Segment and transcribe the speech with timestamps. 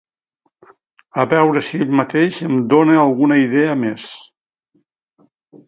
[1.23, 4.09] A veure si ell mateix em dona alguna idea més!